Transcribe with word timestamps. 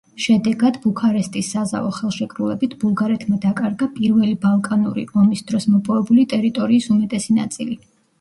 შედეგად, 0.23 0.77
ბუქარესტის 0.83 1.49
საზავო 1.55 1.91
ხელშეკრულებით 1.97 2.73
ბულგარეთმა 2.83 3.37
დაკარგა 3.43 3.89
პირველი 3.99 4.31
ბალკანური 4.47 5.03
ომის 5.25 5.45
დროს 5.53 5.69
მოპოვებული 5.75 6.25
ტერიტორიის 6.33 6.89
უმეტესი 6.97 7.37
ნაწილი. 7.37 7.79